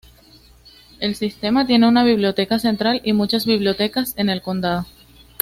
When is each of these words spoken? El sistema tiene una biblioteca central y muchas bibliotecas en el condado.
El 0.99 1.13
sistema 1.13 1.67
tiene 1.67 1.87
una 1.87 2.03
biblioteca 2.03 2.57
central 2.57 3.01
y 3.03 3.13
muchas 3.13 3.45
bibliotecas 3.45 4.15
en 4.17 4.29
el 4.31 4.41
condado. 4.41 4.87